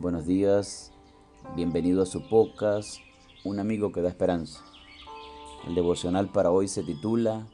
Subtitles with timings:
[0.00, 0.92] Buenos días,
[1.56, 3.00] bienvenido a su podcast,
[3.42, 4.64] Un amigo que da esperanza.
[5.66, 7.48] El devocional para hoy se titula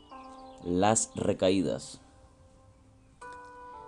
[0.62, 2.02] Las recaídas.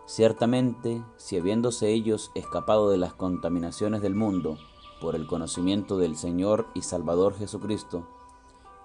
[0.07, 4.57] Ciertamente, si habiéndose ellos escapado de las contaminaciones del mundo
[5.03, 8.09] por el conocimiento del Señor y Salvador Jesucristo,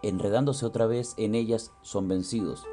[0.02, 2.66] enredándose otra vez en ellas son vencidos,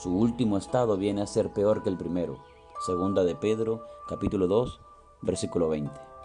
[0.00, 2.38] su último estado viene a ser peor que el primero.
[2.86, 4.80] Segunda de Pedro, capítulo 2,
[5.22, 6.15] versículo 20.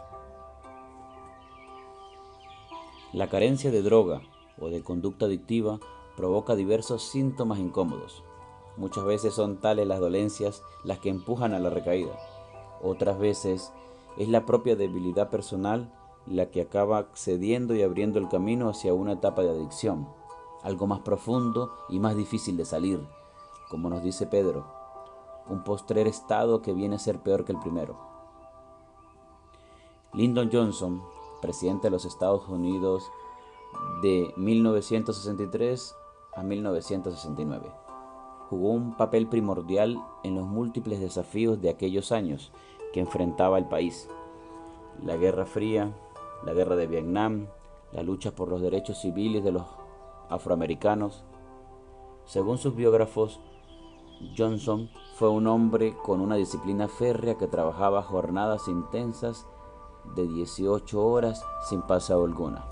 [3.13, 4.21] La carencia de droga
[4.57, 5.79] o de conducta adictiva
[6.15, 8.23] provoca diversos síntomas incómodos.
[8.77, 12.17] Muchas veces son tales las dolencias las que empujan a la recaída.
[12.81, 13.73] Otras veces
[14.17, 15.91] es la propia debilidad personal
[16.25, 20.07] la que acaba cediendo y abriendo el camino hacia una etapa de adicción,
[20.63, 23.05] algo más profundo y más difícil de salir,
[23.69, 24.65] como nos dice Pedro,
[25.49, 27.97] un postrer estado que viene a ser peor que el primero.
[30.13, 31.01] Lyndon Johnson,
[31.41, 33.11] presidente de los Estados Unidos
[34.01, 35.95] de 1963
[36.35, 37.71] a 1969,
[38.49, 42.51] jugó un papel primordial en los múltiples desafíos de aquellos años
[42.93, 44.07] que enfrentaba el país.
[45.03, 45.93] La Guerra Fría,
[46.45, 47.47] la Guerra de Vietnam,
[47.91, 49.65] la lucha por los derechos civiles de los
[50.29, 51.23] afroamericanos.
[52.25, 53.39] Según sus biógrafos,
[54.37, 59.47] Johnson fue un hombre con una disciplina férrea que trabajaba jornadas intensas
[60.15, 62.65] de 18 horas sin pasado alguna.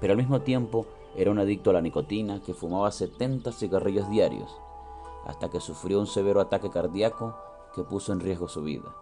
[0.00, 4.54] Pero al mismo tiempo era un adicto a la nicotina que fumaba 70 cigarrillos diarios,
[5.26, 7.36] hasta que sufrió un severo ataque cardíaco
[7.74, 8.94] que puso en riesgo su vida.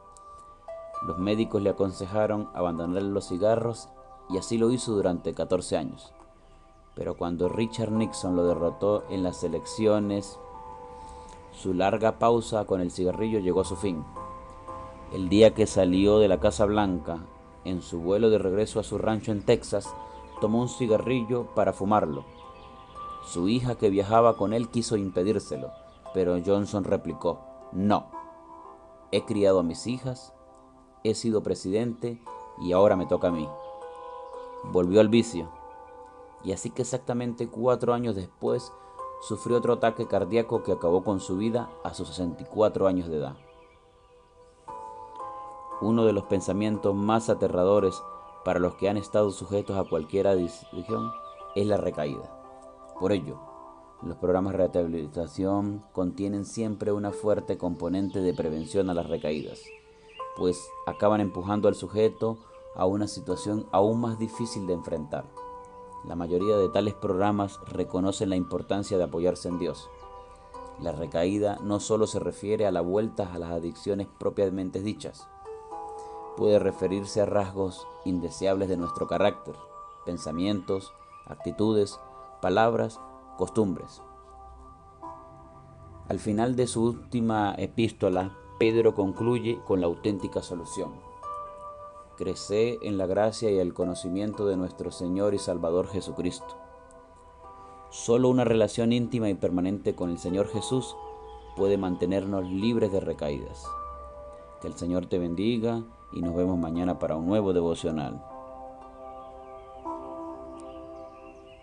[1.06, 3.88] Los médicos le aconsejaron abandonar los cigarros
[4.28, 6.12] y así lo hizo durante 14 años.
[6.94, 10.38] Pero cuando Richard Nixon lo derrotó en las elecciones
[11.52, 14.04] su larga pausa con el cigarrillo llegó a su fin.
[15.12, 17.26] El día que salió de la Casa Blanca,
[17.66, 19.94] en su vuelo de regreso a su rancho en Texas,
[20.40, 22.24] tomó un cigarrillo para fumarlo.
[23.26, 25.70] Su hija que viajaba con él quiso impedírselo,
[26.14, 27.40] pero Johnson replicó,
[27.72, 28.06] no,
[29.10, 30.32] he criado a mis hijas,
[31.04, 32.22] he sido presidente
[32.62, 33.46] y ahora me toca a mí.
[34.64, 35.50] Volvió al vicio,
[36.42, 38.72] y así que exactamente cuatro años después
[39.20, 43.36] sufrió otro ataque cardíaco que acabó con su vida a sus 64 años de edad.
[45.82, 48.04] Uno de los pensamientos más aterradores
[48.44, 51.10] para los que han estado sujetos a cualquier adicción
[51.56, 52.38] es la recaída.
[53.00, 53.40] Por ello,
[54.00, 59.60] los programas de rehabilitación contienen siempre una fuerte componente de prevención a las recaídas,
[60.36, 62.38] pues acaban empujando al sujeto
[62.76, 65.24] a una situación aún más difícil de enfrentar.
[66.04, 69.90] La mayoría de tales programas reconocen la importancia de apoyarse en Dios.
[70.80, 75.28] La recaída no solo se refiere a la vuelta a las adicciones propiamente dichas,
[76.36, 79.54] puede referirse a rasgos indeseables de nuestro carácter,
[80.04, 80.92] pensamientos,
[81.26, 81.98] actitudes,
[82.40, 83.00] palabras,
[83.38, 84.02] costumbres.
[86.08, 91.12] Al final de su última epístola, Pedro concluye con la auténtica solución
[92.16, 96.56] crece en la gracia y el conocimiento de nuestro Señor y Salvador Jesucristo.
[97.90, 100.96] Solo una relación íntima y permanente con el Señor Jesús
[101.56, 103.66] puede mantenernos libres de recaídas.
[104.60, 108.22] Que el Señor te bendiga y nos vemos mañana para un nuevo devocional.